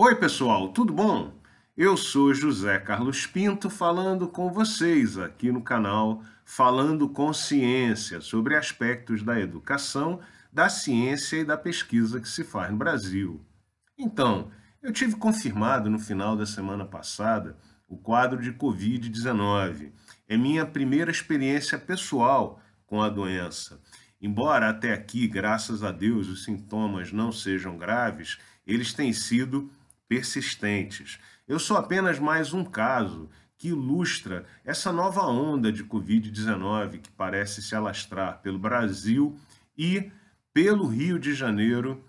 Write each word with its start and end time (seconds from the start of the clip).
Oi, 0.00 0.14
pessoal, 0.14 0.68
tudo 0.68 0.92
bom? 0.92 1.34
Eu 1.76 1.96
sou 1.96 2.32
José 2.32 2.78
Carlos 2.78 3.26
Pinto 3.26 3.68
falando 3.68 4.28
com 4.28 4.48
vocês 4.48 5.18
aqui 5.18 5.50
no 5.50 5.60
canal 5.60 6.22
Falando 6.44 7.08
com 7.08 7.32
Ciência 7.32 8.20
sobre 8.20 8.54
aspectos 8.54 9.24
da 9.24 9.40
educação, 9.40 10.20
da 10.52 10.68
ciência 10.68 11.38
e 11.38 11.44
da 11.44 11.56
pesquisa 11.56 12.20
que 12.20 12.28
se 12.28 12.44
faz 12.44 12.70
no 12.70 12.76
Brasil. 12.76 13.44
Então, 13.98 14.52
eu 14.80 14.92
tive 14.92 15.16
confirmado 15.16 15.90
no 15.90 15.98
final 15.98 16.36
da 16.36 16.46
semana 16.46 16.84
passada 16.84 17.58
o 17.88 17.98
quadro 17.98 18.40
de 18.40 18.52
Covid-19. 18.52 19.90
É 20.28 20.36
minha 20.36 20.64
primeira 20.64 21.10
experiência 21.10 21.76
pessoal 21.76 22.60
com 22.86 23.02
a 23.02 23.08
doença. 23.08 23.80
Embora 24.22 24.70
até 24.70 24.92
aqui, 24.92 25.26
graças 25.26 25.82
a 25.82 25.90
Deus, 25.90 26.28
os 26.28 26.44
sintomas 26.44 27.10
não 27.10 27.32
sejam 27.32 27.76
graves, 27.76 28.38
eles 28.64 28.92
têm 28.92 29.12
sido 29.12 29.68
persistentes. 30.08 31.18
Eu 31.46 31.58
sou 31.58 31.76
apenas 31.76 32.18
mais 32.18 32.52
um 32.52 32.64
caso 32.64 33.28
que 33.56 33.68
ilustra 33.68 34.46
essa 34.64 34.92
nova 34.92 35.26
onda 35.26 35.70
de 35.70 35.84
Covid-19 35.84 37.00
que 37.00 37.10
parece 37.10 37.60
se 37.60 37.74
alastrar 37.74 38.40
pelo 38.40 38.58
Brasil 38.58 39.38
e 39.76 40.10
pelo 40.52 40.86
Rio 40.86 41.18
de 41.18 41.34
Janeiro 41.34 42.02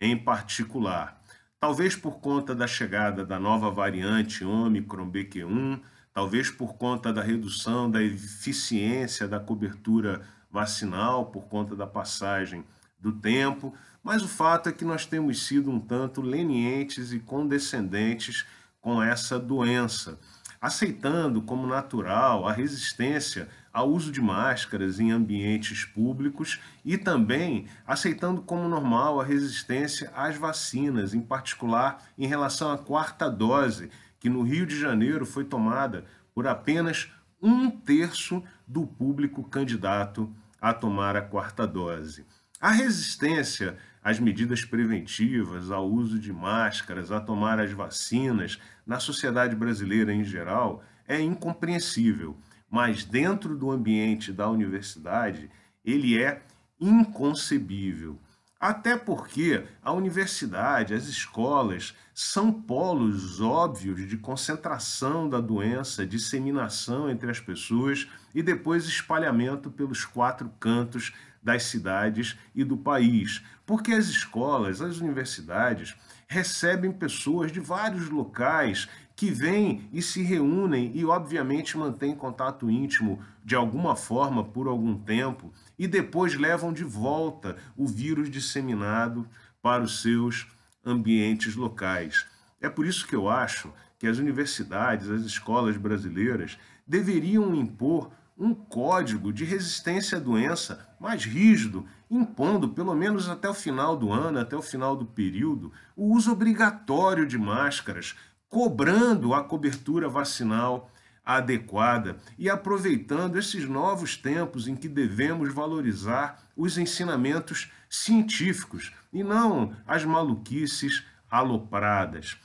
em 0.00 0.16
particular. 0.16 1.20
Talvez 1.58 1.96
por 1.96 2.20
conta 2.20 2.54
da 2.54 2.66
chegada 2.66 3.24
da 3.24 3.38
nova 3.38 3.70
variante 3.70 4.44
Omicron 4.44 5.10
BQ1, 5.10 5.80
talvez 6.12 6.50
por 6.50 6.74
conta 6.74 7.12
da 7.12 7.22
redução 7.22 7.90
da 7.90 8.02
eficiência 8.02 9.26
da 9.26 9.40
cobertura 9.40 10.22
vacinal, 10.50 11.26
por 11.26 11.46
conta 11.46 11.74
da 11.74 11.86
passagem 11.86 12.64
do 12.98 13.12
tempo, 13.12 13.74
mas 14.02 14.22
o 14.22 14.28
fato 14.28 14.68
é 14.68 14.72
que 14.72 14.84
nós 14.84 15.06
temos 15.06 15.46
sido 15.46 15.70
um 15.70 15.80
tanto 15.80 16.20
lenientes 16.20 17.12
e 17.12 17.18
condescendentes 17.18 18.46
com 18.80 19.02
essa 19.02 19.38
doença, 19.38 20.18
aceitando 20.60 21.42
como 21.42 21.66
natural 21.66 22.46
a 22.46 22.52
resistência 22.52 23.48
ao 23.72 23.90
uso 23.90 24.10
de 24.10 24.22
máscaras 24.22 24.98
em 24.98 25.10
ambientes 25.10 25.84
públicos 25.84 26.60
e 26.84 26.96
também 26.96 27.66
aceitando 27.86 28.40
como 28.40 28.68
normal 28.68 29.20
a 29.20 29.24
resistência 29.24 30.10
às 30.14 30.36
vacinas, 30.36 31.12
em 31.12 31.20
particular 31.20 32.02
em 32.16 32.26
relação 32.26 32.70
à 32.70 32.78
quarta 32.78 33.28
dose, 33.28 33.90
que 34.18 34.30
no 34.30 34.42
Rio 34.42 34.66
de 34.66 34.78
Janeiro 34.78 35.26
foi 35.26 35.44
tomada 35.44 36.04
por 36.34 36.46
apenas 36.46 37.10
um 37.42 37.70
terço 37.70 38.42
do 38.66 38.86
público 38.86 39.44
candidato 39.44 40.32
a 40.60 40.72
tomar 40.72 41.16
a 41.16 41.22
quarta 41.22 41.66
dose. 41.66 42.24
A 42.60 42.70
resistência 42.70 43.76
às 44.02 44.18
medidas 44.18 44.64
preventivas, 44.64 45.70
ao 45.70 45.86
uso 45.86 46.18
de 46.18 46.32
máscaras, 46.32 47.12
a 47.12 47.20
tomar 47.20 47.60
as 47.60 47.70
vacinas, 47.72 48.58
na 48.86 48.98
sociedade 48.98 49.54
brasileira 49.54 50.12
em 50.12 50.24
geral, 50.24 50.82
é 51.06 51.20
incompreensível. 51.20 52.36
Mas 52.70 53.04
dentro 53.04 53.56
do 53.56 53.70
ambiente 53.70 54.32
da 54.32 54.48
universidade, 54.48 55.50
ele 55.84 56.20
é 56.20 56.42
inconcebível. 56.80 58.18
Até 58.58 58.96
porque 58.96 59.62
a 59.82 59.92
universidade, 59.92 60.94
as 60.94 61.06
escolas, 61.08 61.94
são 62.14 62.50
polos 62.50 63.38
óbvios 63.38 64.08
de 64.08 64.16
concentração 64.16 65.28
da 65.28 65.40
doença, 65.40 66.06
disseminação 66.06 67.10
entre 67.10 67.30
as 67.30 67.38
pessoas 67.38 68.08
e 68.34 68.42
depois 68.42 68.86
espalhamento 68.86 69.70
pelos 69.70 70.06
quatro 70.06 70.50
cantos 70.58 71.12
das 71.46 71.62
cidades 71.62 72.36
e 72.56 72.64
do 72.64 72.76
país. 72.76 73.40
Porque 73.64 73.92
as 73.92 74.06
escolas, 74.06 74.82
as 74.82 74.98
universidades 74.98 75.94
recebem 76.26 76.90
pessoas 76.90 77.52
de 77.52 77.60
vários 77.60 78.10
locais 78.10 78.88
que 79.14 79.30
vêm 79.30 79.88
e 79.92 80.02
se 80.02 80.22
reúnem 80.22 80.90
e, 80.92 81.04
obviamente, 81.04 81.78
mantêm 81.78 82.16
contato 82.16 82.68
íntimo 82.68 83.22
de 83.44 83.54
alguma 83.54 83.94
forma 83.94 84.42
por 84.42 84.66
algum 84.66 84.98
tempo 84.98 85.52
e 85.78 85.86
depois 85.86 86.34
levam 86.34 86.72
de 86.72 86.82
volta 86.82 87.56
o 87.76 87.86
vírus 87.86 88.28
disseminado 88.28 89.24
para 89.62 89.84
os 89.84 90.02
seus 90.02 90.48
ambientes 90.84 91.54
locais. 91.54 92.26
É 92.60 92.68
por 92.68 92.84
isso 92.84 93.06
que 93.06 93.14
eu 93.14 93.28
acho 93.28 93.72
que 94.00 94.08
as 94.08 94.18
universidades, 94.18 95.08
as 95.08 95.22
escolas 95.22 95.76
brasileiras 95.76 96.58
deveriam 96.84 97.54
impor 97.54 98.10
um 98.38 98.54
código 98.54 99.32
de 99.32 99.44
resistência 99.44 100.18
à 100.18 100.20
doença 100.20 100.94
mais 101.00 101.24
rígido, 101.24 101.86
impondo, 102.10 102.68
pelo 102.68 102.94
menos 102.94 103.28
até 103.28 103.48
o 103.48 103.54
final 103.54 103.96
do 103.96 104.12
ano, 104.12 104.38
até 104.38 104.56
o 104.56 104.62
final 104.62 104.94
do 104.94 105.06
período, 105.06 105.72
o 105.96 106.14
uso 106.14 106.32
obrigatório 106.32 107.26
de 107.26 107.38
máscaras, 107.38 108.14
cobrando 108.48 109.34
a 109.34 109.42
cobertura 109.42 110.08
vacinal 110.08 110.90
adequada 111.24 112.18
e 112.38 112.48
aproveitando 112.48 113.36
esses 113.36 113.68
novos 113.68 114.16
tempos 114.16 114.68
em 114.68 114.76
que 114.76 114.88
devemos 114.88 115.52
valorizar 115.52 116.38
os 116.56 116.78
ensinamentos 116.78 117.72
científicos 117.90 118.92
e 119.12 119.24
não 119.24 119.72
as 119.86 120.04
maluquices 120.04 121.04
alopradas. 121.28 122.38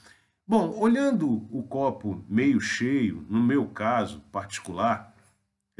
Bom, 0.47 0.75
olhando 0.79 1.47
o 1.51 1.63
copo 1.63 2.25
meio 2.27 2.59
cheio, 2.59 3.25
no 3.29 3.41
meu 3.41 3.67
caso 3.67 4.19
particular, 4.31 5.10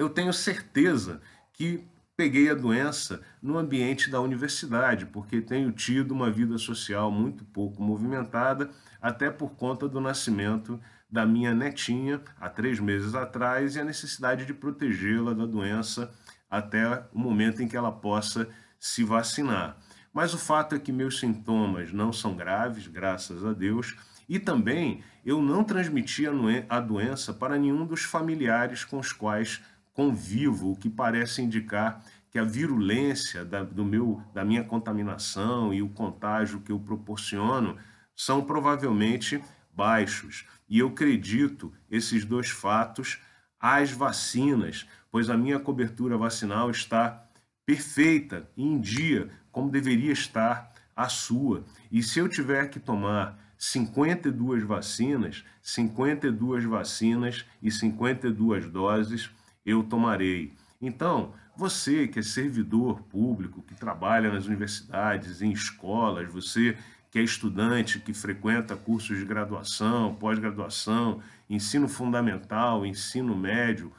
eu 0.01 0.09
tenho 0.09 0.33
certeza 0.33 1.21
que 1.53 1.85
peguei 2.17 2.49
a 2.49 2.55
doença 2.55 3.21
no 3.41 3.55
ambiente 3.55 4.09
da 4.09 4.19
universidade, 4.19 5.05
porque 5.05 5.41
tenho 5.41 5.71
tido 5.71 6.11
uma 6.11 6.31
vida 6.31 6.57
social 6.57 7.11
muito 7.11 7.45
pouco 7.45 7.83
movimentada, 7.83 8.71
até 8.99 9.29
por 9.29 9.51
conta 9.51 9.87
do 9.87 10.01
nascimento 10.01 10.81
da 11.09 11.23
minha 11.23 11.53
netinha 11.53 12.19
há 12.39 12.49
três 12.49 12.79
meses 12.79 13.13
atrás 13.13 13.75
e 13.75 13.79
a 13.79 13.83
necessidade 13.83 14.45
de 14.45 14.55
protegê-la 14.55 15.33
da 15.33 15.45
doença 15.45 16.11
até 16.49 17.05
o 17.13 17.19
momento 17.19 17.61
em 17.61 17.67
que 17.67 17.77
ela 17.77 17.91
possa 17.91 18.49
se 18.79 19.03
vacinar. 19.03 19.77
Mas 20.11 20.33
o 20.33 20.37
fato 20.39 20.73
é 20.73 20.79
que 20.79 20.91
meus 20.91 21.19
sintomas 21.19 21.93
não 21.93 22.11
são 22.11 22.35
graves, 22.35 22.87
graças 22.87 23.45
a 23.45 23.53
Deus, 23.53 23.95
e 24.27 24.39
também 24.39 25.03
eu 25.23 25.41
não 25.41 25.63
transmiti 25.63 26.23
a 26.67 26.79
doença 26.79 27.33
para 27.33 27.59
nenhum 27.59 27.85
dos 27.85 28.01
familiares 28.01 28.83
com 28.83 28.97
os 28.97 29.13
quais 29.13 29.61
convivo, 29.93 30.71
o 30.71 30.75
que 30.75 30.89
parece 30.89 31.41
indicar 31.41 32.03
que 32.29 32.39
a 32.39 32.43
virulência 32.43 33.43
da, 33.43 33.63
do 33.63 33.83
meu, 33.83 34.21
da 34.33 34.45
minha 34.45 34.63
contaminação 34.63 35.73
e 35.73 35.81
o 35.81 35.89
contágio 35.89 36.61
que 36.61 36.71
eu 36.71 36.79
proporciono 36.79 37.77
são 38.15 38.43
provavelmente 38.43 39.43
baixos. 39.73 40.45
E 40.69 40.79
eu 40.79 40.87
acredito 40.87 41.73
esses 41.89 42.23
dois 42.23 42.49
fatos 42.49 43.19
às 43.59 43.91
vacinas, 43.91 44.87
pois 45.11 45.29
a 45.29 45.37
minha 45.37 45.59
cobertura 45.59 46.17
vacinal 46.17 46.71
está 46.71 47.27
perfeita 47.65 48.49
em 48.55 48.79
dia, 48.79 49.29
como 49.51 49.69
deveria 49.69 50.13
estar 50.13 50.71
a 50.95 51.09
sua. 51.09 51.65
E 51.91 52.01
se 52.01 52.19
eu 52.19 52.29
tiver 52.29 52.69
que 52.69 52.79
tomar 52.79 53.37
52 53.57 54.63
vacinas, 54.63 55.43
52 55.61 56.63
vacinas 56.63 57.45
e 57.61 57.69
52 57.69 58.67
doses, 58.71 59.29
eu 59.65 59.83
tomarei. 59.83 60.53
Então, 60.81 61.33
você 61.55 62.07
que 62.07 62.19
é 62.19 62.23
servidor 62.23 63.01
público, 63.03 63.61
que 63.61 63.75
trabalha 63.75 64.31
nas 64.31 64.45
universidades, 64.45 65.41
em 65.41 65.51
escolas, 65.51 66.31
você 66.31 66.77
que 67.11 67.19
é 67.19 67.21
estudante, 67.21 67.99
que 67.99 68.13
frequenta 68.13 68.75
cursos 68.75 69.19
de 69.19 69.25
graduação, 69.25 70.15
pós-graduação, 70.15 71.21
ensino 71.49 71.89
fundamental, 71.89 72.85
ensino 72.85 73.35
médio, 73.35 73.91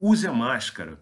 use 0.00 0.26
a 0.26 0.32
máscara, 0.32 1.00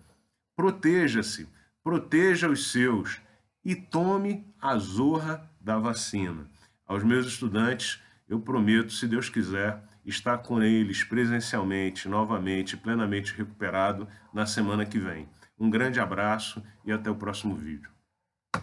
proteja-se, 0.55 1.49
proteja 1.83 2.49
os 2.49 2.71
seus 2.71 3.21
e 3.65 3.75
tome 3.75 4.47
a 4.61 4.77
zorra 4.77 5.51
da 5.59 5.79
vacina. 5.79 6.47
Aos 6.87 7.03
meus 7.03 7.27
estudantes, 7.27 7.99
eu 8.29 8.39
prometo, 8.39 8.93
se 8.93 9.09
Deus 9.09 9.31
quiser, 9.31 9.83
estar 10.05 10.39
com 10.39 10.63
eles 10.63 11.05
presencialmente, 11.05 12.09
novamente, 12.09 12.77
plenamente 12.77 13.35
recuperado 13.35 14.09
na 14.33 14.47
semana 14.47 14.85
que 14.85 14.99
vem. 14.99 15.29
Um 15.59 15.71
grande 15.71 16.01
abraço 16.01 16.63
e 16.85 16.93
até 16.93 17.11
o 17.11 17.15
próximo 17.15 17.55
vídeo. 17.55 17.94